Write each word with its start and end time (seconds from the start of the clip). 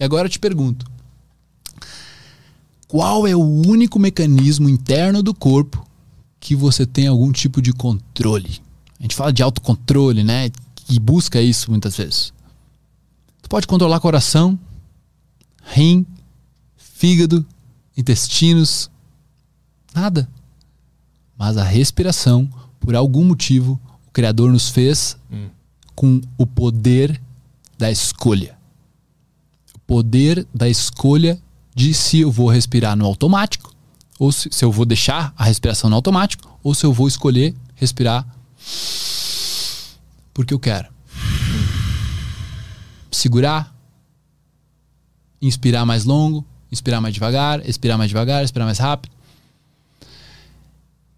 E 0.00 0.04
agora 0.04 0.26
eu 0.26 0.30
te 0.30 0.38
pergunto: 0.38 0.90
qual 2.88 3.26
é 3.26 3.36
o 3.36 3.44
único 3.44 3.98
mecanismo 3.98 4.68
interno 4.68 5.22
do 5.22 5.34
corpo 5.34 5.86
que 6.40 6.56
você 6.56 6.86
tem 6.86 7.06
algum 7.06 7.30
tipo 7.30 7.60
de 7.60 7.72
controle? 7.72 8.60
A 8.98 9.02
gente 9.02 9.14
fala 9.14 9.32
de 9.32 9.42
autocontrole, 9.42 10.24
né? 10.24 10.50
E 10.88 10.98
busca 10.98 11.40
isso 11.40 11.70
muitas 11.70 11.96
vezes. 11.98 12.32
Tu 13.42 13.48
pode 13.48 13.66
controlar 13.66 14.00
coração, 14.00 14.58
rim, 15.62 16.06
fígado, 16.76 17.46
intestinos, 17.96 18.90
nada. 19.94 20.28
Mas 21.38 21.56
a 21.56 21.62
respiração, 21.62 22.48
por 22.78 22.96
algum 22.96 23.24
motivo, 23.24 23.80
o 24.06 24.10
Criador 24.10 24.50
nos 24.50 24.68
fez 24.68 25.16
hum. 25.30 25.48
com 25.94 26.20
o 26.36 26.46
poder 26.46 27.20
da 27.78 27.90
escolha. 27.90 28.59
Poder 29.90 30.46
da 30.54 30.68
escolha 30.68 31.36
de 31.74 31.92
se 31.92 32.20
eu 32.20 32.30
vou 32.30 32.48
respirar 32.48 32.94
no 32.94 33.04
automático, 33.04 33.74
ou 34.20 34.30
se, 34.30 34.48
se 34.52 34.64
eu 34.64 34.70
vou 34.70 34.86
deixar 34.86 35.34
a 35.36 35.42
respiração 35.42 35.90
no 35.90 35.96
automático, 35.96 36.56
ou 36.62 36.76
se 36.76 36.86
eu 36.86 36.92
vou 36.92 37.08
escolher 37.08 37.56
respirar 37.74 38.24
porque 40.32 40.54
eu 40.54 40.60
quero. 40.60 40.88
Segurar, 43.10 43.74
inspirar 45.42 45.84
mais 45.84 46.04
longo, 46.04 46.46
inspirar 46.70 47.00
mais 47.00 47.12
devagar, 47.12 47.68
expirar 47.68 47.98
mais 47.98 48.10
devagar, 48.10 48.44
expirar 48.44 48.66
mais 48.66 48.78
rápido. 48.78 49.12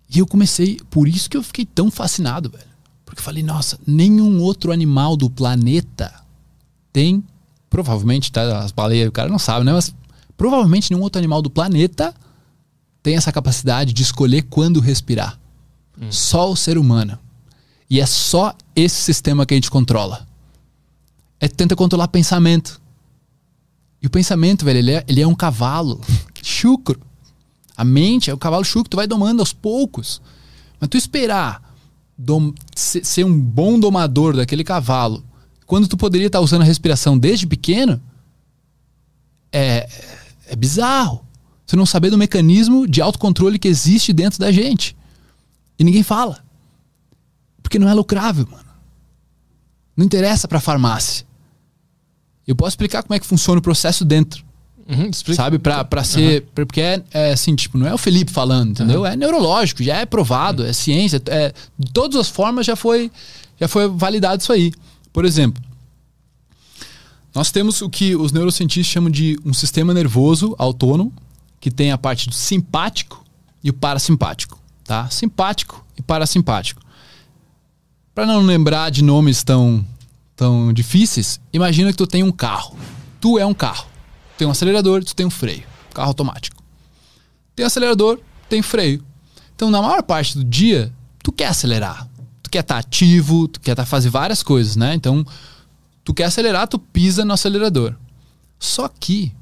E 0.08 0.18
eu 0.18 0.26
comecei, 0.26 0.80
por 0.90 1.06
isso 1.06 1.28
que 1.28 1.36
eu 1.36 1.42
fiquei 1.42 1.66
tão 1.66 1.90
fascinado, 1.90 2.48
velho. 2.48 2.64
Porque 3.04 3.20
eu 3.20 3.24
falei, 3.24 3.42
nossa, 3.42 3.78
nenhum 3.86 4.40
outro 4.40 4.72
animal 4.72 5.16
do 5.16 5.28
planeta 5.28 6.22
tem, 6.92 7.22
provavelmente, 7.72 8.30
tá? 8.30 8.58
As 8.58 8.70
baleias, 8.70 9.08
o 9.08 9.12
cara 9.12 9.30
não 9.30 9.38
sabe, 9.38 9.64
né? 9.64 9.72
Mas 9.72 9.94
provavelmente 10.36 10.90
nenhum 10.90 11.02
outro 11.02 11.18
animal 11.18 11.40
do 11.40 11.48
planeta 11.48 12.14
tem 13.02 13.16
essa 13.16 13.32
capacidade 13.32 13.94
de 13.94 14.02
escolher 14.02 14.42
quando 14.42 14.78
respirar. 14.78 15.38
Hum. 15.98 16.12
Só 16.12 16.52
o 16.52 16.56
ser 16.56 16.76
humano. 16.76 17.18
E 17.88 17.98
é 17.98 18.04
só 18.04 18.54
esse 18.76 18.96
sistema 18.96 19.46
que 19.46 19.54
a 19.54 19.56
gente 19.56 19.70
controla. 19.70 20.28
É 21.40 21.48
tenta 21.48 21.74
controlar 21.74 22.08
pensamento. 22.08 22.78
E 24.02 24.06
o 24.06 24.10
pensamento, 24.10 24.66
velho, 24.66 24.78
ele 24.78 24.92
é, 24.92 25.04
ele 25.08 25.22
é 25.22 25.26
um 25.26 25.34
cavalo 25.34 25.98
chucro. 26.42 27.00
A 27.74 27.84
mente 27.84 28.30
é 28.30 28.34
o 28.34 28.38
cavalo 28.38 28.64
chucro, 28.64 28.90
tu 28.90 28.96
vai 28.98 29.06
domando 29.06 29.40
aos 29.40 29.54
poucos. 29.54 30.20
Mas 30.78 30.90
tu 30.90 30.98
esperar 30.98 31.74
dom, 32.18 32.52
ser, 32.76 33.02
ser 33.02 33.24
um 33.24 33.40
bom 33.40 33.80
domador 33.80 34.36
daquele 34.36 34.62
cavalo, 34.62 35.24
quando 35.72 35.88
tu 35.88 35.96
poderia 35.96 36.26
estar 36.26 36.40
usando 36.40 36.60
a 36.60 36.64
respiração 36.66 37.16
desde 37.16 37.46
pequeno, 37.46 37.98
é, 39.50 39.88
é 40.46 40.54
bizarro. 40.54 41.24
Você 41.64 41.74
não 41.76 41.86
saber 41.86 42.10
do 42.10 42.18
mecanismo 42.18 42.86
de 42.86 43.00
autocontrole 43.00 43.58
que 43.58 43.68
existe 43.68 44.12
dentro 44.12 44.38
da 44.38 44.52
gente. 44.52 44.94
E 45.78 45.82
ninguém 45.82 46.02
fala. 46.02 46.44
Porque 47.62 47.78
não 47.78 47.88
é 47.88 47.94
lucrável, 47.94 48.46
mano. 48.50 48.66
Não 49.96 50.04
interessa 50.04 50.46
para 50.46 50.60
farmácia. 50.60 51.24
Eu 52.46 52.54
posso 52.54 52.72
explicar 52.72 53.02
como 53.02 53.14
é 53.14 53.18
que 53.18 53.24
funciona 53.24 53.58
o 53.58 53.62
processo 53.62 54.04
dentro. 54.04 54.44
Uhum, 54.86 55.10
sabe? 55.34 55.58
Pra, 55.58 55.82
pra 55.84 56.04
ser. 56.04 56.42
Uhum. 56.42 56.48
Porque 56.54 56.82
é, 56.82 57.02
é, 57.12 57.32
assim, 57.32 57.56
tipo, 57.56 57.78
não 57.78 57.86
é 57.86 57.94
o 57.94 57.98
Felipe 57.98 58.30
falando, 58.30 58.72
entendeu? 58.72 59.00
Uhum. 59.00 59.06
É 59.06 59.16
neurológico, 59.16 59.82
já 59.82 59.96
é 59.96 60.04
provado, 60.04 60.66
é 60.66 60.72
ciência. 60.74 61.18
É, 61.28 61.54
de 61.78 61.90
todas 61.92 62.20
as 62.20 62.28
formas 62.28 62.66
já 62.66 62.76
foi, 62.76 63.10
já 63.58 63.66
foi 63.66 63.88
validado 63.88 64.42
isso 64.42 64.52
aí. 64.52 64.70
Por 65.12 65.24
exemplo, 65.24 65.62
nós 67.34 67.50
temos 67.50 67.80
o 67.80 67.88
que 67.88 68.14
os 68.14 68.32
neurocientistas 68.32 68.92
chamam 68.92 69.10
de 69.10 69.38
um 69.44 69.52
sistema 69.52 69.94
nervoso 69.94 70.54
autônomo, 70.58 71.12
que 71.60 71.70
tem 71.70 71.92
a 71.92 71.98
parte 71.98 72.28
do 72.28 72.34
simpático 72.34 73.24
e 73.62 73.70
o 73.70 73.72
parasimpático. 73.72 74.58
Tá? 74.84 75.08
Simpático 75.08 75.84
e 75.96 76.02
parasimpático. 76.02 76.80
Para 78.14 78.26
não 78.26 78.40
lembrar 78.42 78.90
de 78.90 79.02
nomes 79.02 79.42
tão, 79.42 79.84
tão 80.36 80.72
difíceis, 80.72 81.40
imagina 81.52 81.90
que 81.90 81.96
tu 81.96 82.06
tem 82.06 82.22
um 82.22 82.32
carro. 82.32 82.76
Tu 83.20 83.38
é 83.38 83.46
um 83.46 83.54
carro. 83.54 83.86
Tem 84.36 84.46
um 84.46 84.50
acelerador, 84.50 85.04
tu 85.04 85.14
tem 85.14 85.24
um 85.24 85.30
freio. 85.30 85.62
Carro 85.94 86.08
automático. 86.08 86.62
Tem 87.54 87.64
acelerador, 87.64 88.18
tem 88.48 88.60
freio. 88.60 89.02
Então, 89.54 89.70
na 89.70 89.80
maior 89.80 90.02
parte 90.02 90.36
do 90.36 90.44
dia, 90.44 90.92
tu 91.22 91.30
quer 91.32 91.46
acelerar. 91.46 92.08
Quer 92.52 92.60
estar 92.60 92.74
tá 92.74 92.80
ativo, 92.80 93.48
tu 93.48 93.58
quer 93.58 93.74
tá 93.74 93.84
fazer 93.84 94.10
várias 94.10 94.42
coisas, 94.44 94.76
né? 94.76 94.94
Então, 94.94 95.26
tu 96.04 96.14
quer 96.14 96.24
acelerar, 96.24 96.68
tu 96.68 96.78
pisa 96.78 97.24
no 97.24 97.32
acelerador. 97.32 97.94
Só 98.60 98.86
que 98.88 99.32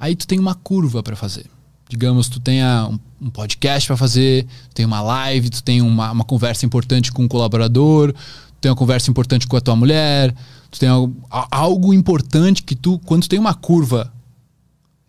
aí 0.00 0.16
tu 0.16 0.26
tem 0.26 0.38
uma 0.38 0.54
curva 0.54 1.02
para 1.02 1.14
fazer 1.14 1.46
digamos, 1.92 2.26
tu 2.26 2.40
tenha 2.40 2.88
um, 2.90 3.26
um 3.26 3.28
podcast 3.28 3.86
para 3.86 3.98
fazer, 3.98 4.44
tu 4.70 4.74
tem 4.76 4.86
uma 4.86 5.02
live, 5.02 5.50
tu 5.50 5.62
tem 5.62 5.82
uma, 5.82 6.10
uma 6.10 6.24
conversa 6.24 6.64
importante 6.64 7.12
com 7.12 7.24
um 7.24 7.28
colaborador, 7.28 8.14
tu 8.14 8.60
tem 8.62 8.70
uma 8.70 8.76
conversa 8.76 9.10
importante 9.10 9.46
com 9.46 9.58
a 9.58 9.60
tua 9.60 9.76
mulher, 9.76 10.34
tu 10.70 10.80
tem 10.80 10.88
algo, 10.88 11.14
algo 11.50 11.92
importante 11.92 12.62
que 12.62 12.74
tu, 12.74 12.98
quando 13.00 13.24
tu 13.24 13.28
tem 13.28 13.38
uma 13.38 13.52
curva 13.52 14.10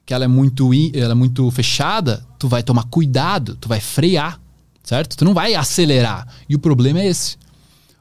que 0.05 0.13
ela 0.13 0.25
é 0.25 0.27
muito 0.27 0.71
ela 0.93 1.13
é 1.13 1.15
muito 1.15 1.49
fechada, 1.51 2.25
tu 2.37 2.49
vai 2.49 2.61
tomar 2.61 2.83
cuidado, 2.83 3.55
tu 3.55 3.69
vai 3.69 3.79
frear, 3.79 4.37
certo? 4.83 5.15
Tu 5.15 5.25
não 5.25 5.33
vai 5.33 5.55
acelerar. 5.55 6.27
E 6.47 6.55
o 6.55 6.59
problema 6.59 6.99
é 6.99 7.07
esse. 7.07 7.37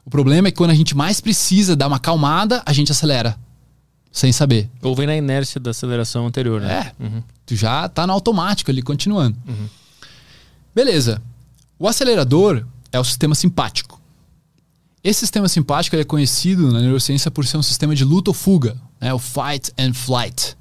O 0.05 0.09
problema 0.09 0.49
é 0.49 0.51
que 0.51 0.57
quando 0.57 0.71
a 0.71 0.75
gente 0.75 0.95
mais 0.95 1.21
precisa 1.21 1.75
dar 1.75 1.87
uma 1.87 1.99
calmada, 1.99 2.61
a 2.65 2.73
gente 2.73 2.91
acelera 2.91 3.37
sem 4.11 4.31
saber. 4.31 4.69
Ou 4.81 4.95
vem 4.95 5.07
na 5.07 5.15
inércia 5.15 5.59
da 5.59 5.71
aceleração 5.71 6.27
anterior, 6.27 6.61
né? 6.61 6.93
É. 6.99 7.03
Uhum. 7.03 7.23
Tu 7.45 7.55
já 7.55 7.87
tá 7.89 8.05
no 8.05 8.13
automático 8.13 8.69
ali, 8.69 8.81
continuando. 8.81 9.35
Uhum. 9.47 9.67
Beleza. 10.75 11.21
O 11.79 11.87
acelerador 11.87 12.65
é 12.91 12.99
o 12.99 13.03
sistema 13.03 13.33
simpático. 13.33 13.99
Esse 15.03 15.21
sistema 15.21 15.49
simpático 15.49 15.95
é 15.95 16.03
conhecido 16.03 16.71
na 16.71 16.79
neurociência 16.79 17.31
por 17.31 17.45
ser 17.45 17.57
um 17.57 17.63
sistema 17.63 17.95
de 17.95 18.05
luta 18.05 18.29
ou 18.29 18.33
fuga, 18.33 18.77
né? 19.01 19.13
o 19.13 19.19
fight 19.19 19.73
and 19.77 19.93
flight, 19.93 20.55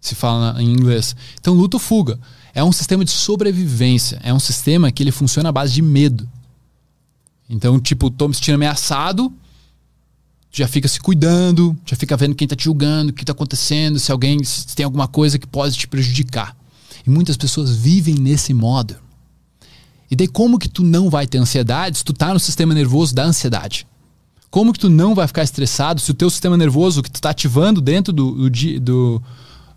se 0.00 0.14
fala 0.14 0.60
em 0.60 0.70
inglês. 0.70 1.16
Então, 1.40 1.54
luta 1.54 1.76
ou 1.76 1.80
fuga 1.80 2.18
é 2.56 2.64
um 2.64 2.72
sistema 2.72 3.04
de 3.04 3.10
sobrevivência, 3.10 4.18
é 4.24 4.32
um 4.32 4.40
sistema 4.40 4.90
que 4.90 5.02
ele 5.02 5.12
funciona 5.12 5.50
à 5.50 5.52
base 5.52 5.74
de 5.74 5.82
medo. 5.82 6.26
Então, 7.50 7.78
tipo, 7.78 8.10
tô 8.10 8.26
me 8.26 8.34
sentindo 8.34 8.54
ameaçado, 8.54 9.30
já 10.50 10.66
fica 10.66 10.88
se 10.88 10.98
cuidando, 10.98 11.76
já 11.84 11.94
fica 11.94 12.16
vendo 12.16 12.34
quem 12.34 12.48
tá 12.48 12.56
te 12.56 12.64
julgando, 12.64 13.10
o 13.10 13.12
que 13.12 13.26
tá 13.26 13.32
acontecendo, 13.32 13.98
se 13.98 14.10
alguém 14.10 14.42
se 14.42 14.74
tem 14.74 14.84
alguma 14.84 15.06
coisa 15.06 15.38
que 15.38 15.46
pode 15.46 15.76
te 15.76 15.86
prejudicar. 15.86 16.56
E 17.06 17.10
muitas 17.10 17.36
pessoas 17.36 17.76
vivem 17.76 18.14
nesse 18.14 18.54
modo. 18.54 18.96
E 20.10 20.16
daí 20.16 20.26
como 20.26 20.58
que 20.58 20.70
tu 20.70 20.82
não 20.82 21.10
vai 21.10 21.26
ter 21.26 21.36
ansiedade 21.36 21.98
se 21.98 22.04
tu 22.04 22.14
tá 22.14 22.32
no 22.32 22.40
sistema 22.40 22.72
nervoso 22.72 23.14
da 23.14 23.24
ansiedade? 23.24 23.86
Como 24.50 24.72
que 24.72 24.78
tu 24.78 24.88
não 24.88 25.14
vai 25.14 25.26
ficar 25.26 25.42
estressado 25.42 26.00
se 26.00 26.10
o 26.10 26.14
teu 26.14 26.30
sistema 26.30 26.56
nervoso 26.56 27.02
que 27.02 27.10
tu 27.10 27.20
tá 27.20 27.28
ativando 27.30 27.82
dentro 27.82 28.14
do, 28.14 28.48
do, 28.48 28.80
do, 28.80 29.22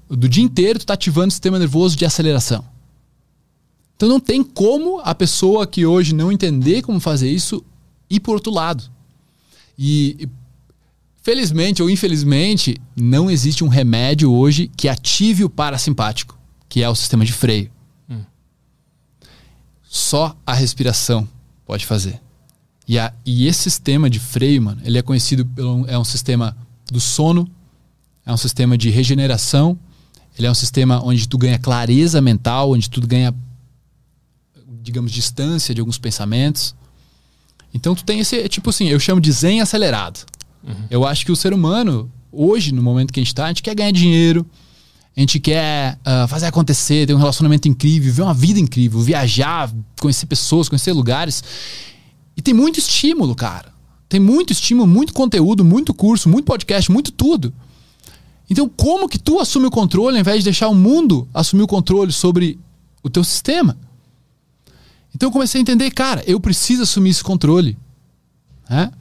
do 0.09 0.27
dia 0.27 0.43
inteiro, 0.43 0.79
tu 0.79 0.85
tá 0.85 0.93
ativando 0.93 1.27
o 1.27 1.31
sistema 1.31 1.59
nervoso 1.59 1.95
de 1.95 2.05
aceleração? 2.05 2.65
Então 3.95 4.07
não 4.09 4.19
tem 4.19 4.43
como 4.43 4.99
a 4.99 5.13
pessoa 5.13 5.67
que 5.67 5.85
hoje 5.85 6.15
não 6.15 6.31
entender 6.31 6.81
como 6.81 6.99
fazer 6.99 7.29
isso 7.29 7.63
ir 8.09 8.19
por 8.19 8.33
outro 8.33 8.51
lado. 8.51 8.83
E 9.77 10.27
Felizmente 11.21 11.83
ou 11.83 11.89
infelizmente, 11.89 12.77
não 12.95 13.29
existe 13.29 13.63
um 13.63 13.67
remédio 13.67 14.31
hoje 14.31 14.71
que 14.75 14.87
ative 14.87 15.43
o 15.43 15.49
parasimpático, 15.49 16.37
que 16.67 16.81
é 16.81 16.89
o 16.89 16.95
sistema 16.95 17.25
de 17.25 17.33
freio. 17.33 17.69
Hum. 18.09 18.23
Só 19.83 20.35
a 20.45 20.53
respiração 20.53 21.27
pode 21.65 21.85
fazer. 21.85 22.21
E, 22.87 22.97
a, 22.97 23.13
e 23.25 23.45
esse 23.45 23.63
sistema 23.63 24.09
de 24.09 24.19
freio, 24.19 24.61
mano, 24.61 24.81
ele 24.83 24.97
é 24.97 25.01
conhecido 25.01 25.45
pelo 25.45 25.85
é 25.87 25.99
um 25.99 26.03
sistema 26.03 26.57
do 26.89 26.99
sono, 26.99 27.47
é 28.25 28.33
um 28.33 28.37
sistema 28.37 28.77
de 28.77 28.89
regeneração, 28.89 29.77
ele 30.39 30.47
é 30.47 30.51
um 30.51 30.55
sistema 30.55 31.03
onde 31.03 31.27
tu 31.27 31.37
ganha 31.37 31.59
clareza 31.59 32.21
mental, 32.21 32.71
onde 32.71 32.89
tu 32.89 33.05
ganha, 33.05 33.35
digamos, 34.81 35.11
distância 35.11 35.75
de 35.75 35.81
alguns 35.81 35.97
pensamentos. 35.97 36.73
Então 37.73 37.93
tu 37.93 38.05
tem 38.05 38.21
esse, 38.21 38.47
tipo 38.47 38.69
assim, 38.69 38.87
eu 38.87 38.99
chamo 39.01 39.19
de 39.19 39.29
zen 39.33 39.59
acelerado. 39.59 40.25
Uhum. 40.63 40.73
Eu 40.89 41.05
acho 41.05 41.25
que 41.25 41.31
o 41.31 41.35
ser 41.35 41.53
humano, 41.53 42.09
hoje, 42.31 42.71
no 42.73 42.81
momento 42.81 43.11
que 43.11 43.19
a 43.19 43.21
gente 43.21 43.27
está, 43.27 43.45
a 43.45 43.47
gente 43.49 43.61
quer 43.61 43.75
ganhar 43.75 43.91
dinheiro, 43.91 44.45
a 45.15 45.19
gente 45.19 45.41
quer 45.41 45.99
uh, 46.07 46.25
fazer 46.29 46.45
acontecer, 46.45 47.05
ter 47.05 47.13
um 47.13 47.17
relacionamento 47.17 47.67
incrível, 47.67 48.09
viver 48.09 48.21
uma 48.21 48.33
vida 48.33 48.61
incrível, 48.61 49.01
viajar, 49.01 49.69
conhecer 49.99 50.25
pessoas, 50.25 50.69
conhecer 50.69 50.93
lugares. 50.93 51.43
E 52.37 52.41
tem 52.41 52.53
muito 52.53 52.79
estímulo, 52.79 53.35
cara. 53.35 53.73
Tem 54.07 54.21
muito 54.21 54.53
estímulo, 54.53 54.87
muito 54.87 55.13
conteúdo, 55.13 55.65
muito 55.65 55.93
curso, 55.93 56.29
muito 56.29 56.45
podcast, 56.45 56.89
muito 56.89 57.11
tudo. 57.11 57.53
Então, 58.49 58.67
como 58.67 59.07
que 59.07 59.19
tu 59.19 59.39
assume 59.39 59.67
o 59.67 59.71
controle 59.71 60.17
ao 60.17 60.21
invés 60.21 60.39
de 60.39 60.45
deixar 60.45 60.69
o 60.69 60.75
mundo 60.75 61.27
assumir 61.33 61.63
o 61.63 61.67
controle 61.67 62.11
sobre 62.11 62.59
o 63.03 63.09
teu 63.09 63.23
sistema? 63.23 63.77
Então, 65.13 65.27
eu 65.27 65.33
comecei 65.33 65.59
a 65.59 65.61
entender, 65.61 65.91
cara, 65.91 66.23
eu 66.25 66.39
preciso 66.39 66.83
assumir 66.83 67.11
esse 67.11 67.23
controle. 67.23 67.77
Né? 68.69 68.91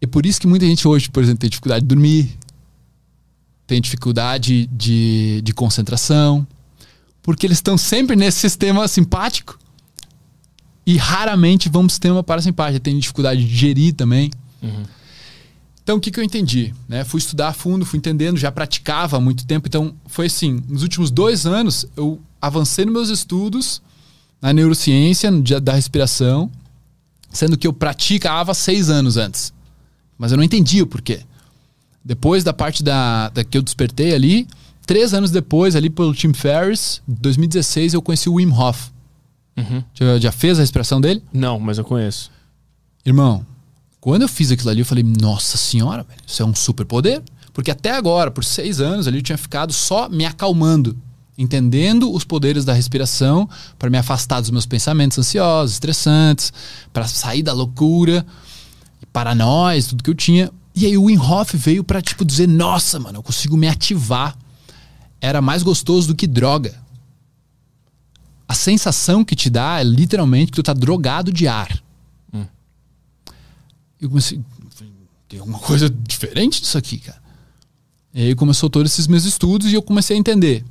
É 0.00 0.06
por 0.06 0.24
isso 0.26 0.40
que 0.40 0.46
muita 0.46 0.66
gente 0.66 0.86
hoje, 0.86 1.08
por 1.10 1.22
exemplo, 1.22 1.40
tem 1.40 1.50
dificuldade 1.50 1.82
de 1.82 1.88
dormir. 1.88 2.36
têm 3.66 3.80
dificuldade 3.80 4.66
de, 4.72 5.42
de 5.42 5.52
concentração, 5.52 6.46
porque 7.22 7.46
eles 7.46 7.58
estão 7.58 7.76
sempre 7.76 8.16
nesse 8.16 8.38
sistema 8.38 8.88
simpático 8.88 9.58
e 10.86 10.96
raramente 10.96 11.68
vão 11.68 11.82
para 11.82 11.88
o 11.88 11.90
sistema 11.90 12.22
parasimpático. 12.22 12.80
Tem 12.80 12.98
dificuldade 12.98 13.44
de 13.44 13.54
gerir 13.54 13.94
também. 13.94 14.30
Uhum. 14.62 14.84
Então, 15.88 15.96
o 15.96 16.00
que, 16.00 16.10
que 16.10 16.20
eu 16.20 16.24
entendi? 16.24 16.74
Né? 16.86 17.02
Fui 17.02 17.16
estudar 17.16 17.48
a 17.48 17.52
fundo, 17.54 17.86
fui 17.86 17.98
entendendo, 17.98 18.36
já 18.36 18.52
praticava 18.52 19.16
há 19.16 19.20
muito 19.20 19.46
tempo. 19.46 19.68
Então, 19.68 19.94
foi 20.04 20.26
assim: 20.26 20.62
nos 20.68 20.82
últimos 20.82 21.10
dois 21.10 21.46
anos, 21.46 21.86
eu 21.96 22.20
avancei 22.42 22.84
nos 22.84 22.92
meus 22.92 23.08
estudos 23.08 23.80
na 24.38 24.52
neurociência 24.52 25.30
da 25.62 25.72
respiração, 25.72 26.50
sendo 27.30 27.56
que 27.56 27.66
eu 27.66 27.72
praticava 27.72 28.52
seis 28.52 28.90
anos 28.90 29.16
antes. 29.16 29.50
Mas 30.18 30.30
eu 30.30 30.36
não 30.36 30.44
entendia 30.44 30.84
o 30.84 30.86
porquê. 30.86 31.20
Depois 32.04 32.44
da 32.44 32.52
parte 32.52 32.82
da, 32.82 33.30
da 33.30 33.42
que 33.42 33.56
eu 33.56 33.62
despertei 33.62 34.14
ali, 34.14 34.46
três 34.86 35.14
anos 35.14 35.30
depois, 35.30 35.74
ali 35.74 35.88
pelo 35.88 36.12
Tim 36.12 36.34
Ferriss, 36.34 37.00
2016, 37.08 37.94
eu 37.94 38.02
conheci 38.02 38.28
o 38.28 38.34
Wim 38.34 38.52
Hof. 38.52 38.90
Uhum. 39.56 39.82
Já, 39.94 40.18
já 40.18 40.32
fez 40.32 40.58
a 40.58 40.60
respiração 40.60 41.00
dele? 41.00 41.22
Não, 41.32 41.58
mas 41.58 41.78
eu 41.78 41.84
conheço. 41.84 42.30
Irmão, 43.06 43.46
quando 44.00 44.22
eu 44.22 44.28
fiz 44.28 44.50
aquilo 44.52 44.70
ali, 44.70 44.80
eu 44.80 44.86
falei, 44.86 45.02
nossa 45.02 45.56
senhora, 45.56 46.04
velho, 46.04 46.20
isso 46.26 46.42
é 46.42 46.46
um 46.46 46.54
super 46.54 46.86
poder. 46.86 47.22
Porque 47.52 47.70
até 47.70 47.90
agora, 47.90 48.30
por 48.30 48.44
seis 48.44 48.80
anos 48.80 49.08
ali, 49.08 49.18
eu 49.18 49.22
tinha 49.22 49.38
ficado 49.38 49.72
só 49.72 50.08
me 50.08 50.24
acalmando, 50.24 50.96
entendendo 51.36 52.12
os 52.12 52.22
poderes 52.22 52.64
da 52.64 52.72
respiração 52.72 53.48
para 53.76 53.90
me 53.90 53.98
afastar 53.98 54.40
dos 54.40 54.50
meus 54.50 54.66
pensamentos 54.66 55.18
ansiosos, 55.18 55.72
estressantes, 55.72 56.52
para 56.92 57.08
sair 57.08 57.42
da 57.42 57.52
loucura, 57.52 58.24
paranoia, 59.12 59.82
tudo 59.82 60.04
que 60.04 60.10
eu 60.10 60.14
tinha. 60.14 60.52
E 60.72 60.86
aí 60.86 60.96
o 60.96 61.04
Wim 61.04 61.18
veio 61.54 61.82
para 61.82 62.00
tipo 62.00 62.24
dizer, 62.24 62.46
nossa, 62.46 63.00
mano, 63.00 63.18
eu 63.18 63.22
consigo 63.22 63.56
me 63.56 63.66
ativar. 63.66 64.38
Era 65.20 65.42
mais 65.42 65.64
gostoso 65.64 66.06
do 66.06 66.14
que 66.14 66.28
droga. 66.28 66.80
A 68.46 68.54
sensação 68.54 69.24
que 69.24 69.34
te 69.34 69.50
dá 69.50 69.80
é 69.80 69.84
literalmente 69.84 70.52
que 70.52 70.56
tu 70.56 70.62
tá 70.62 70.72
drogado 70.72 71.32
de 71.32 71.48
ar 71.48 71.82
eu 74.08 74.10
comecei. 74.10 74.40
Tem 75.28 75.38
alguma 75.38 75.58
coisa 75.58 75.90
diferente 75.90 76.60
disso 76.60 76.78
aqui, 76.78 76.98
cara. 76.98 77.20
E 78.14 78.22
aí 78.22 78.34
começou 78.34 78.70
todos 78.70 78.90
esses 78.90 79.06
meus 79.06 79.24
estudos 79.24 79.70
e 79.70 79.74
eu 79.74 79.82
comecei 79.82 80.16
a 80.16 80.18
entender. 80.18 80.64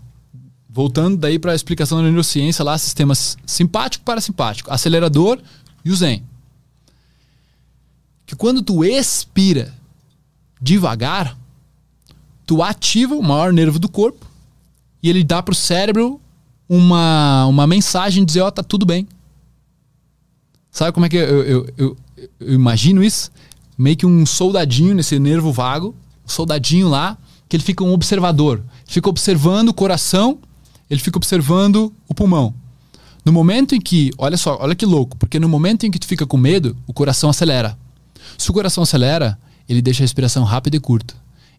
Voltando 0.67 1.17
daí 1.17 1.39
para 1.39 1.51
a 1.51 1.55
explicação 1.55 1.99
da 1.99 2.03
neurociência 2.03 2.63
lá, 2.63 2.77
sistemas 2.77 3.37
simpático 3.45 4.03
para 4.03 4.19
simpático, 4.19 4.71
acelerador 4.71 5.39
e 5.85 5.91
o 5.91 5.95
zen. 5.95 6.23
Que 8.25 8.35
quando 8.35 8.61
tu 8.61 8.83
expira 8.83 9.73
devagar, 10.61 11.37
tu 12.45 12.61
ativa 12.61 13.15
o 13.15 13.23
maior 13.23 13.53
nervo 13.53 13.79
do 13.79 13.87
corpo 13.87 14.25
e 15.01 15.09
ele 15.09 15.23
dá 15.23 15.41
para 15.41 15.51
o 15.51 15.55
cérebro 15.55 16.19
uma, 16.67 17.45
uma 17.45 17.67
mensagem 17.67 18.25
dizer, 18.25 18.41
ó, 18.41 18.47
oh, 18.47 18.51
tá 18.51 18.63
tudo 18.63 18.85
bem. 18.85 19.07
Sabe 20.71 20.91
como 20.91 21.05
é 21.05 21.09
que 21.09 21.15
eu, 21.15 21.43
eu, 21.43 21.73
eu, 21.77 21.97
eu 22.39 22.53
imagino 22.53 23.03
isso, 23.03 23.31
meio 23.77 23.95
que 23.95 24.05
um 24.05 24.25
soldadinho 24.25 24.95
nesse 24.95 25.19
nervo 25.19 25.51
vago, 25.51 25.95
um 26.25 26.29
soldadinho 26.29 26.87
lá, 26.87 27.17
que 27.47 27.55
ele 27.55 27.63
fica 27.63 27.83
um 27.83 27.93
observador. 27.93 28.63
Fica 28.85 29.09
observando 29.09 29.69
o 29.69 29.73
coração, 29.73 30.39
ele 30.89 30.99
fica 30.99 31.17
observando 31.17 31.93
o 32.07 32.13
pulmão. 32.13 32.53
No 33.23 33.31
momento 33.31 33.75
em 33.75 33.81
que, 33.81 34.11
olha 34.17 34.37
só, 34.37 34.57
olha 34.59 34.73
que 34.73 34.85
louco, 34.85 35.17
porque 35.17 35.39
no 35.39 35.49
momento 35.49 35.85
em 35.85 35.91
que 35.91 35.99
tu 35.99 36.07
fica 36.07 36.25
com 36.25 36.37
medo, 36.37 36.77
o 36.87 36.93
coração 36.93 37.29
acelera. 37.29 37.77
Se 38.37 38.49
o 38.49 38.53
coração 38.53 38.83
acelera, 38.83 39.37
ele 39.67 39.81
deixa 39.81 40.01
a 40.01 40.05
respiração 40.05 40.43
rápida 40.43 40.77
e 40.77 40.79
curta. 40.79 41.13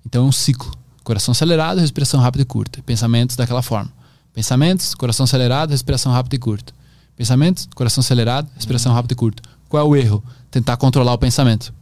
Então 0.05 0.25
é 0.25 0.29
um 0.29 0.33
ciclo. 0.33 0.73
Coração 1.05 1.33
acelerado, 1.33 1.81
respiração 1.81 2.21
rápida 2.21 2.43
e 2.43 2.47
curta. 2.47 2.83
Pensamentos 2.83 3.37
daquela 3.37 3.63
forma. 3.63 3.93
Pensamentos, 4.33 4.95
coração 4.95 5.25
acelerado, 5.25 5.71
respiração 5.71 6.13
rápida 6.13 6.37
e 6.37 6.39
curta. 6.39 6.73
Pensamentos, 7.17 7.69
coração 7.75 8.01
acelerado, 8.01 8.49
respiração 8.55 8.93
rápida 8.93 9.15
e 9.15 9.17
curta. 9.17 9.43
Qual 9.69 9.83
é 9.83 9.87
o 9.87 9.97
erro? 9.97 10.23
Tentar 10.51 10.77
controlar 10.77 11.13
o 11.13 11.19
pensamento. 11.19 11.73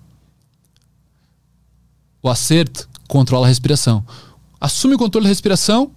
O 2.23 2.29
acerto 2.29 2.89
controla 3.09 3.47
a 3.47 3.49
respiração. 3.49 4.05
Assume 4.61 4.95
o 4.95 4.99
controle 4.99 5.25
da 5.25 5.29
respiração, 5.29 5.91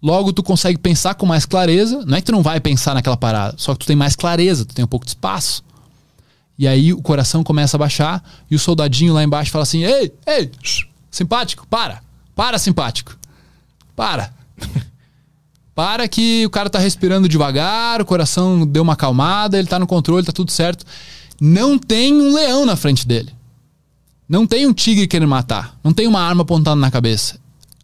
logo 0.00 0.32
tu 0.32 0.42
consegue 0.42 0.78
pensar 0.78 1.14
com 1.14 1.26
mais 1.26 1.44
clareza. 1.44 2.04
Não 2.06 2.16
é 2.16 2.20
que 2.20 2.26
tu 2.26 2.32
não 2.32 2.42
vai 2.42 2.60
pensar 2.60 2.94
naquela 2.94 3.16
parada, 3.16 3.54
só 3.58 3.74
que 3.74 3.80
tu 3.80 3.86
tem 3.86 3.96
mais 3.96 4.16
clareza, 4.16 4.64
tu 4.64 4.74
tem 4.74 4.84
um 4.84 4.88
pouco 4.88 5.04
de 5.04 5.10
espaço. 5.10 5.62
E 6.58 6.66
aí 6.66 6.92
o 6.92 7.02
coração 7.02 7.42
começa 7.42 7.76
a 7.76 7.78
baixar 7.78 8.22
e 8.50 8.54
o 8.54 8.58
soldadinho 8.58 9.12
lá 9.12 9.22
embaixo 9.22 9.50
fala 9.50 9.64
assim: 9.64 9.84
"Ei, 9.84 10.12
ei, 10.26 10.50
simpático, 11.10 11.66
para. 11.68 12.02
Para, 12.34 12.58
simpático. 12.58 13.16
Para." 13.94 14.32
Para 15.74 16.06
que 16.06 16.44
o 16.44 16.50
cara 16.50 16.68
tá 16.68 16.78
respirando 16.78 17.26
devagar, 17.26 18.02
o 18.02 18.04
coração 18.04 18.66
deu 18.66 18.82
uma 18.82 18.92
acalmada, 18.92 19.58
ele 19.58 19.66
tá 19.66 19.78
no 19.78 19.86
controle, 19.86 20.24
tá 20.24 20.30
tudo 20.30 20.50
certo 20.50 20.84
não 21.44 21.76
tem 21.76 22.14
um 22.14 22.32
leão 22.32 22.64
na 22.64 22.76
frente 22.76 23.04
dele. 23.04 23.32
Não 24.28 24.46
tem 24.46 24.64
um 24.64 24.72
tigre 24.72 25.08
querendo 25.08 25.28
matar. 25.28 25.76
Não 25.82 25.92
tem 25.92 26.06
uma 26.06 26.20
arma 26.20 26.42
apontada 26.42 26.76
na 26.76 26.88
cabeça. 26.88 27.36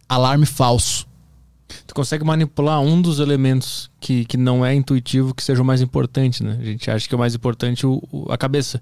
Alarme 0.08 0.46
falso. 0.46 1.08
Tu 1.84 1.92
consegue 1.92 2.24
manipular 2.24 2.80
um 2.80 3.02
dos 3.02 3.18
elementos 3.18 3.90
que, 3.98 4.24
que 4.26 4.36
não 4.36 4.64
é 4.64 4.76
intuitivo 4.76 5.34
que 5.34 5.42
seja 5.42 5.60
o 5.60 5.64
mais 5.64 5.82
importante, 5.82 6.44
né? 6.44 6.56
A 6.60 6.64
gente 6.64 6.88
acha 6.88 7.08
que 7.08 7.12
é 7.12 7.16
o 7.16 7.18
mais 7.18 7.34
importante 7.34 7.84
o, 7.84 8.00
o 8.12 8.30
a 8.30 8.38
cabeça. 8.38 8.80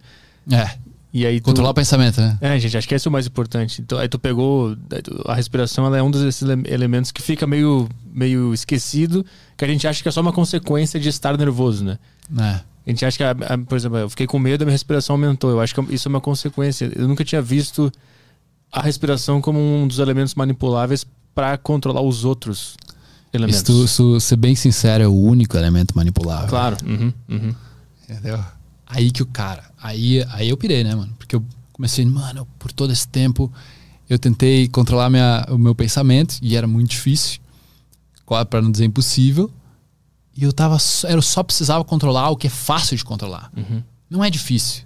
É. 0.52 0.76
E 1.10 1.24
aí 1.24 1.40
tu... 1.40 1.44
Controlar 1.44 1.70
o 1.70 1.74
pensamento, 1.74 2.20
né? 2.20 2.36
É, 2.42 2.58
gente, 2.58 2.76
acho 2.76 2.86
que 2.86 2.94
esse 2.94 3.08
é 3.08 3.10
o 3.10 3.12
mais 3.12 3.26
importante. 3.26 3.80
Então, 3.80 3.98
aí 3.98 4.10
tu 4.10 4.18
pegou. 4.18 4.76
A 5.24 5.34
respiração 5.34 5.86
ela 5.86 5.96
é 5.96 6.02
um 6.02 6.10
desses 6.10 6.42
elementos 6.66 7.10
que 7.10 7.22
fica 7.22 7.46
meio, 7.46 7.88
meio 8.12 8.52
esquecido, 8.52 9.24
que 9.56 9.64
a 9.64 9.68
gente 9.68 9.88
acha 9.88 10.02
que 10.02 10.08
é 10.08 10.12
só 10.12 10.20
uma 10.20 10.34
consequência 10.34 11.00
de 11.00 11.08
estar 11.08 11.38
nervoso, 11.38 11.82
né? 11.82 11.98
É. 12.38 12.75
A 12.86 12.90
gente 12.90 13.04
acha 13.04 13.16
que, 13.16 13.24
a, 13.24 13.30
a, 13.30 13.58
por 13.58 13.76
exemplo, 13.76 13.98
eu 13.98 14.08
fiquei 14.08 14.26
com 14.26 14.38
medo, 14.38 14.62
a 14.62 14.64
minha 14.64 14.72
respiração 14.72 15.14
aumentou. 15.14 15.50
Eu 15.50 15.60
acho 15.60 15.74
que 15.74 15.94
isso 15.94 16.06
é 16.06 16.10
uma 16.10 16.20
consequência. 16.20 16.90
Eu 16.94 17.08
nunca 17.08 17.24
tinha 17.24 17.42
visto 17.42 17.92
a 18.70 18.80
respiração 18.80 19.40
como 19.40 19.58
um 19.58 19.88
dos 19.88 19.98
elementos 19.98 20.34
manipuláveis 20.34 21.04
para 21.34 21.58
controlar 21.58 22.00
os 22.00 22.24
outros 22.24 22.76
elementos. 23.32 23.90
Se 23.90 23.96
tu 23.96 24.20
ser 24.20 24.36
bem 24.36 24.54
sincero, 24.54 25.02
é 25.02 25.08
o 25.08 25.14
único 25.14 25.56
elemento 25.56 25.96
manipulável. 25.96 26.48
Claro. 26.48 26.76
Uhum, 26.86 27.12
uhum. 27.28 27.54
Entendeu? 28.08 28.38
Aí 28.86 29.10
que 29.10 29.22
o 29.22 29.26
cara. 29.26 29.64
Aí, 29.82 30.24
aí 30.30 30.48
eu 30.48 30.56
pirei, 30.56 30.84
né, 30.84 30.94
mano? 30.94 31.12
Porque 31.18 31.34
eu 31.34 31.44
comecei, 31.72 32.04
mano, 32.04 32.46
por 32.58 32.72
todo 32.72 32.92
esse 32.92 33.08
tempo 33.08 33.52
eu 34.08 34.18
tentei 34.18 34.68
controlar 34.68 35.10
minha, 35.10 35.44
o 35.50 35.58
meu 35.58 35.74
pensamento 35.74 36.36
e 36.40 36.56
era 36.56 36.66
muito 36.66 36.90
difícil. 36.90 37.40
Para 38.48 38.62
não 38.62 38.70
dizer 38.70 38.84
impossível. 38.84 39.50
E 40.36 40.44
eu 40.44 40.52
tava. 40.52 40.76
Eu 41.08 41.22
só 41.22 41.42
precisava 41.42 41.82
controlar 41.84 42.30
o 42.30 42.36
que 42.36 42.46
é 42.46 42.50
fácil 42.50 42.96
de 42.96 43.04
controlar. 43.04 43.50
Uhum. 43.56 43.82
Não 44.10 44.22
é 44.22 44.30
difícil. 44.30 44.84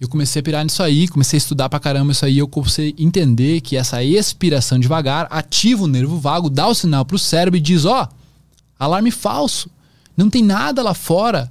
Eu 0.00 0.08
comecei 0.08 0.38
a 0.38 0.42
pirar 0.42 0.64
nisso 0.64 0.80
aí, 0.80 1.08
comecei 1.08 1.36
a 1.36 1.38
estudar 1.38 1.68
pra 1.68 1.80
caramba 1.80 2.12
isso 2.12 2.24
aí. 2.24 2.38
Eu 2.38 2.46
comecei 2.46 2.94
a 2.96 3.02
entender 3.02 3.60
que 3.60 3.76
essa 3.76 4.02
expiração 4.02 4.78
devagar 4.78 5.26
ativa 5.28 5.82
o 5.82 5.88
nervo 5.88 6.18
vago, 6.18 6.48
dá 6.48 6.68
o 6.68 6.74
sinal 6.74 7.04
pro 7.04 7.18
cérebro 7.18 7.58
e 7.58 7.60
diz: 7.60 7.84
ó, 7.84 8.04
oh, 8.04 8.14
alarme 8.78 9.10
falso. 9.10 9.68
Não 10.16 10.30
tem 10.30 10.42
nada 10.42 10.82
lá 10.82 10.94
fora 10.94 11.50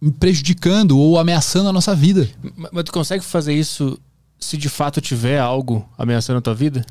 me 0.00 0.10
prejudicando 0.10 0.98
ou 0.98 1.16
ameaçando 1.16 1.68
a 1.68 1.72
nossa 1.72 1.94
vida. 1.94 2.28
Mas 2.72 2.84
tu 2.84 2.92
consegue 2.92 3.24
fazer 3.24 3.54
isso 3.54 3.96
se 4.38 4.56
de 4.56 4.68
fato 4.68 5.00
tiver 5.00 5.38
algo 5.38 5.88
ameaçando 5.96 6.38
a 6.38 6.42
tua 6.42 6.54
vida? 6.54 6.84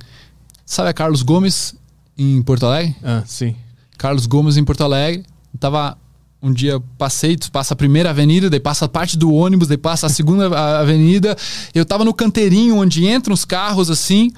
Sabe 0.66 0.90
a 0.90 0.94
Carlos 0.94 1.22
Gomes 1.22 1.76
em 2.18 2.42
Porto 2.42 2.66
Alegre? 2.66 2.96
Ah, 3.04 3.24
sim. 3.26 3.54
Carlos 4.02 4.26
Gomes 4.26 4.58
em 4.58 4.64
Porto 4.64 4.84
Alegre. 4.84 5.24
tava 5.60 5.96
um 6.42 6.52
dia 6.52 6.82
passei, 6.98 7.38
tu 7.38 7.52
passa 7.52 7.76
a 7.76 7.78
primeira 7.78 8.10
avenida, 8.10 8.50
daí 8.50 8.60
passa 8.60 8.90
parte 8.90 9.16
do 9.16 9.32
ônibus, 9.32 9.68
daí 9.68 9.78
passa 9.78 10.08
a 10.08 10.10
segunda 10.10 10.80
avenida. 10.80 11.38
Eu 11.72 11.86
tava 11.86 12.04
no 12.04 12.12
canteirinho 12.12 12.78
onde 12.78 13.06
entram 13.06 13.32
os 13.32 13.46
carros 13.46 13.92
assim. 13.92 14.32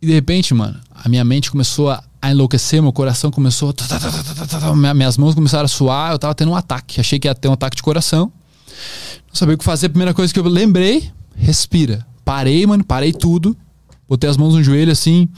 E 0.00 0.06
de 0.06 0.12
repente, 0.12 0.52
mano, 0.54 0.76
a 0.92 1.08
minha 1.08 1.24
mente 1.24 1.52
começou 1.52 1.88
a, 1.88 2.02
enlouquecer, 2.32 2.82
meu 2.82 2.92
coração 2.92 3.30
começou. 3.30 3.72
minhas 4.92 5.16
mãos 5.16 5.36
começaram 5.36 5.66
a 5.66 5.68
suar, 5.68 6.10
eu 6.10 6.18
tava 6.18 6.34
tendo 6.34 6.50
um 6.50 6.56
ataque. 6.56 7.00
Achei 7.00 7.20
que 7.20 7.28
ia 7.28 7.36
ter 7.36 7.46
um 7.46 7.52
ataque 7.52 7.76
de 7.76 7.82
coração. 7.84 8.32
Não 9.28 9.34
sabia 9.34 9.54
o 9.54 9.58
que 9.58 9.62
fazer. 9.62 9.86
A 9.86 9.90
primeira 9.90 10.12
coisa 10.12 10.34
que 10.34 10.40
eu 10.40 10.48
lembrei, 10.48 11.08
respira. 11.36 12.04
Parei, 12.24 12.66
mano, 12.66 12.82
parei 12.82 13.12
tudo. 13.12 13.56
Botei 14.08 14.28
as 14.28 14.36
mãos 14.36 14.54
no 14.54 14.64
joelho 14.64 14.90
assim. 14.90 15.28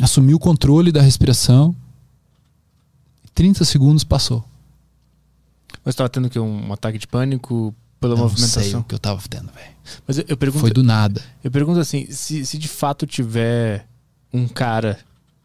Assumi 0.00 0.34
o 0.34 0.38
controle 0.38 0.90
da 0.90 1.00
respiração. 1.00 1.74
30 3.34 3.64
segundos 3.64 4.04
passou. 4.04 4.44
Mas 5.84 5.92
estava 5.92 6.08
tendo 6.08 6.30
que 6.30 6.38
um 6.38 6.72
ataque 6.72 6.98
de 6.98 7.06
pânico 7.06 7.74
pela 8.00 8.14
não 8.14 8.22
movimentação? 8.22 8.62
Não 8.62 8.70
sei 8.70 8.80
o 8.80 8.84
que 8.84 8.94
eu 8.94 8.98
estava 8.98 9.20
tendo, 9.28 9.50
velho. 9.52 9.74
Mas 10.06 10.18
eu, 10.18 10.24
eu, 10.28 10.36
pergunto, 10.36 10.60
Foi 10.60 10.70
do 10.70 10.82
nada. 10.82 11.22
Eu 11.42 11.50
pergunto 11.50 11.80
assim, 11.80 12.06
se, 12.10 12.44
se 12.46 12.58
de 12.58 12.68
fato 12.68 13.06
tiver 13.06 13.86
um 14.32 14.48
cara 14.48 14.98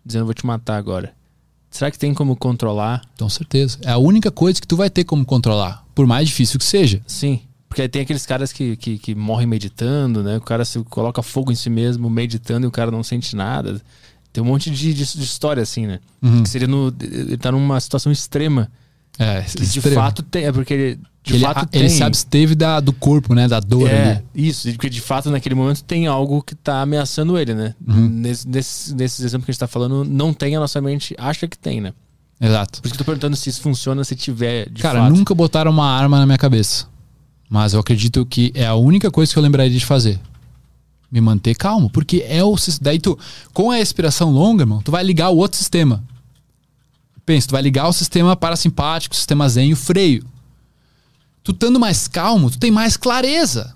dizendo 0.05 0.25
vou 0.25 0.33
te 0.33 0.45
matar 0.45 0.77
agora, 0.77 1.13
será 1.69 1.91
que 1.91 1.99
tem 1.99 2.13
como 2.13 2.35
controlar? 2.35 3.01
Com 3.17 3.29
certeza. 3.29 3.77
É 3.83 3.91
a 3.91 3.97
única 3.97 4.31
coisa 4.31 4.59
que 4.59 4.67
tu 4.67 4.75
vai 4.75 4.89
ter 4.89 5.03
como 5.03 5.25
controlar, 5.25 5.85
por 5.93 6.07
mais 6.07 6.27
difícil 6.27 6.59
que 6.59 6.65
seja. 6.65 7.01
Sim. 7.05 7.41
Porque 7.67 7.83
aí 7.83 7.89
tem 7.89 8.01
aqueles 8.01 8.25
caras 8.25 8.51
que, 8.51 8.75
que, 8.77 8.97
que 8.97 9.13
morrem 9.13 9.45
meditando, 9.45 10.23
né? 10.23 10.37
O 10.37 10.41
cara 10.41 10.65
se 10.65 10.83
coloca 10.85 11.21
fogo 11.21 11.51
em 11.51 11.55
si 11.55 11.69
mesmo, 11.69 12.09
meditando, 12.09 12.65
e 12.65 12.67
o 12.67 12.71
cara 12.71 12.89
não 12.89 13.03
sente 13.03 13.35
nada. 13.35 13.79
Tem 14.31 14.43
um 14.43 14.47
monte 14.47 14.69
de, 14.69 14.93
de, 14.93 15.03
de 15.17 15.23
história 15.23 15.63
assim, 15.63 15.87
né? 15.87 15.99
Uhum. 16.21 16.43
Que 16.43 16.49
seria 16.49 16.67
no. 16.67 16.93
Ele 17.01 17.37
tá 17.37 17.51
numa 17.51 17.79
situação 17.79 18.11
extrema. 18.11 18.69
É, 19.17 19.41
Que 19.41 19.57
de 19.65 19.79
extremo. 19.79 19.95
fato 19.95 20.21
tem. 20.23 20.45
É 20.45 20.51
porque 20.51 20.73
ele. 20.73 20.99
De 21.21 21.33
ele, 21.35 21.43
fato 21.43 21.57
a- 21.57 21.65
tem. 21.65 21.81
ele 21.81 21.89
se 21.89 22.01
absteve 22.03 22.55
da, 22.55 22.79
do 22.79 22.93
corpo, 22.93 23.33
né? 23.35 23.47
Da 23.47 23.59
dor 23.59 23.89
é, 23.89 24.11
ali. 24.11 24.23
isso, 24.33 24.69
porque 24.71 24.89
de 24.89 25.01
fato 25.01 25.29
naquele 25.29 25.53
momento 25.55 25.83
tem 25.83 26.07
algo 26.07 26.41
que 26.41 26.55
tá 26.55 26.81
ameaçando 26.81 27.37
ele, 27.37 27.53
né? 27.53 27.75
Uhum. 27.85 28.07
Nesse, 28.07 28.47
nesse, 28.47 28.95
nesses 28.95 29.19
exemplos 29.25 29.45
que 29.45 29.51
a 29.51 29.53
gente 29.53 29.59
tá 29.59 29.67
falando, 29.67 30.05
não 30.05 30.33
tem, 30.33 30.55
a 30.55 30.59
nossa 30.59 30.79
mente 30.81 31.13
acha 31.17 31.47
que 31.47 31.57
tem, 31.57 31.81
né? 31.81 31.93
Exato. 32.39 32.81
Por 32.81 32.87
isso 32.87 32.95
que 32.95 33.01
eu 33.01 33.05
tô 33.05 33.11
perguntando 33.11 33.35
se 33.35 33.49
isso 33.49 33.59
funciona, 33.61 34.01
se 34.05 34.15
tiver 34.15 34.69
de 34.69 34.81
Cara, 34.81 34.99
fato. 35.01 35.13
nunca 35.13 35.35
botaram 35.35 35.69
uma 35.71 35.85
arma 35.91 36.17
na 36.19 36.25
minha 36.25 36.37
cabeça. 36.37 36.87
Mas 37.49 37.73
eu 37.73 37.79
acredito 37.81 38.25
que 38.25 38.51
é 38.55 38.65
a 38.65 38.75
única 38.75 39.11
coisa 39.11 39.33
que 39.33 39.37
eu 39.37 39.43
lembraria 39.43 39.77
de 39.77 39.85
fazer. 39.85 40.17
Me 41.11 41.19
manter 41.21 41.55
calmo. 41.55 41.89
Porque 41.89 42.23
é 42.27 42.43
o. 42.43 42.55
Daí 42.81 42.99
tu, 42.99 43.17
com 43.53 43.71
a 43.71 43.75
respiração 43.75 44.31
longa, 44.31 44.63
irmão, 44.63 44.81
tu 44.81 44.91
vai 44.91 45.03
ligar 45.03 45.29
o 45.29 45.37
outro 45.37 45.57
sistema. 45.57 46.03
Pensa, 47.25 47.47
tu 47.47 47.51
vai 47.51 47.61
ligar 47.61 47.87
o 47.87 47.93
sistema 47.93 48.35
parasimpático, 48.35 49.13
o 49.13 49.17
sistema 49.17 49.47
zen 49.49 49.69
e 49.69 49.73
o 49.73 49.77
freio. 49.77 50.25
Tu 51.43 51.51
estando 51.51 51.79
mais 51.79 52.07
calmo, 52.07 52.49
tu 52.51 52.59
tem 52.59 52.69
mais 52.71 52.95
clareza. 52.97 53.75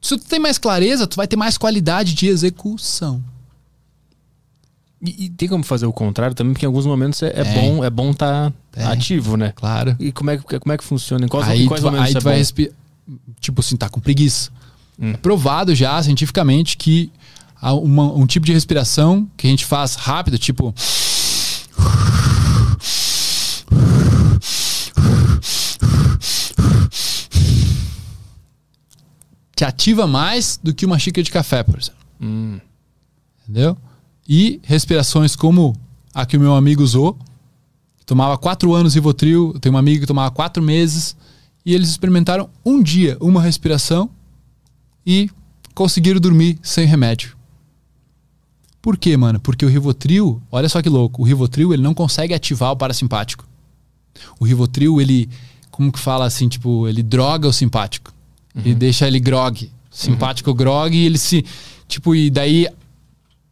Se 0.00 0.16
tu 0.16 0.24
tem 0.26 0.38
mais 0.38 0.58
clareza, 0.58 1.06
tu 1.06 1.16
vai 1.16 1.26
ter 1.26 1.36
mais 1.36 1.58
qualidade 1.58 2.14
de 2.14 2.26
execução. 2.28 3.22
E, 5.00 5.24
e 5.26 5.28
tem 5.30 5.48
como 5.48 5.62
fazer 5.64 5.86
o 5.86 5.92
contrário 5.92 6.34
também, 6.34 6.52
porque 6.52 6.66
em 6.66 6.68
alguns 6.68 6.84
momentos 6.86 7.22
é, 7.22 7.32
é 7.34 7.44
bom 7.44 7.84
é 7.84 7.90
bom 7.90 8.12
tá 8.12 8.52
Tem. 8.72 8.84
ativo, 8.84 9.36
né? 9.36 9.52
Claro. 9.54 9.94
E 9.98 10.10
como 10.10 10.30
é, 10.30 10.38
que- 10.38 10.58
como 10.58 10.72
é 10.72 10.76
que 10.78 10.84
funciona? 10.84 11.24
Em 11.24 11.28
quais, 11.28 11.46
em 11.48 11.50
aí 11.52 11.66
quais 11.66 11.80
tu, 11.80 11.84
vai- 11.84 11.92
momentos 11.92 12.14
aí 12.14 12.16
é 12.16 12.20
tu 12.20 12.24
vai 12.24 12.32
bom? 12.34 12.38
respirar. 12.38 12.72
Tipo 13.40 13.60
assim, 13.60 13.76
tá 13.76 13.88
com 13.88 14.00
preguiça. 14.00 14.50
Hum. 14.98 15.12
É 15.12 15.16
provado 15.16 15.74
já 15.74 16.02
cientificamente 16.02 16.76
que 16.76 17.10
há 17.60 17.72
uma- 17.72 18.12
um 18.12 18.26
tipo 18.26 18.44
de 18.46 18.52
respiração 18.52 19.28
que 19.36 19.46
a 19.46 19.50
gente 19.50 19.64
faz 19.64 19.94
rápido, 19.94 20.38
tipo. 20.38 20.74
Te 29.54 29.64
ativa 29.64 30.06
mais 30.06 30.58
do 30.62 30.72
que 30.72 30.86
uma 30.86 30.98
xícara 30.98 31.22
de 31.24 31.30
café, 31.30 31.62
por 31.62 31.78
exemplo. 31.78 31.98
Hum, 32.20 32.60
Entendeu? 33.42 33.76
E 34.28 34.60
respirações 34.62 35.34
como 35.34 35.74
a 36.14 36.26
que 36.26 36.36
o 36.36 36.40
meu 36.40 36.54
amigo 36.54 36.82
usou. 36.82 37.18
Tomava 38.04 38.36
quatro 38.36 38.74
anos 38.74 38.94
Rivotril. 38.94 39.52
Eu 39.54 39.60
tenho 39.60 39.74
uma 39.74 39.78
amiga 39.80 40.00
que 40.00 40.06
tomava 40.06 40.30
quatro 40.30 40.62
meses. 40.62 41.16
E 41.64 41.74
eles 41.74 41.88
experimentaram 41.88 42.48
um 42.64 42.82
dia 42.82 43.16
uma 43.20 43.40
respiração 43.42 44.10
e 45.08 45.30
conseguiram 45.74 46.20
dormir 46.20 46.58
sem 46.62 46.86
remédio. 46.86 47.34
Por 48.82 48.98
quê, 48.98 49.16
mano? 49.16 49.40
Porque 49.40 49.64
o 49.64 49.68
Rivotril, 49.68 50.42
olha 50.52 50.68
só 50.68 50.82
que 50.82 50.88
louco, 50.90 51.22
o 51.22 51.24
Rivotril 51.24 51.72
ele 51.72 51.82
não 51.82 51.94
consegue 51.94 52.34
ativar 52.34 52.72
o 52.72 52.76
parasimpático. 52.76 53.48
O 54.38 54.44
Rivotril, 54.44 55.00
ele, 55.00 55.30
como 55.70 55.90
que 55.90 55.98
fala 55.98 56.26
assim, 56.26 56.46
tipo, 56.46 56.86
ele 56.86 57.02
droga 57.02 57.48
o 57.48 57.52
simpático. 57.52 58.12
Ele 58.54 58.74
deixa 58.74 59.06
ele 59.06 59.18
grog. 59.18 59.70
Simpático 59.90 60.52
grog 60.52 60.94
e 60.94 61.06
ele 61.06 61.16
se. 61.16 61.44
Tipo, 61.86 62.14
e 62.14 62.28
daí, 62.28 62.68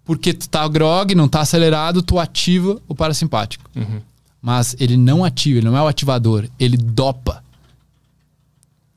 porque 0.05 0.35
tu 0.35 0.49
tá 0.49 0.67
grog, 0.69 1.15
não 1.15 1.29
tá 1.29 1.41
acelerado, 1.41 2.03
tu 2.03 2.19
ativa 2.19 2.81
o 2.87 2.95
parasimpático. 2.95 3.71
uhum. 3.75 4.01
Mas 4.43 4.77
ele 4.79 4.97
não 4.97 5.25
ativa, 5.25 5.59
ele 5.59 5.67
não 5.67 5.77
é 5.77 5.83
o 5.83 5.89
ativador, 5.89 6.49
ele 6.59 6.77
dopa. 6.77 7.43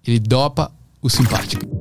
Ele 0.05 0.19
dopa 0.19 0.71
o 1.01 1.09
simpático. 1.09 1.78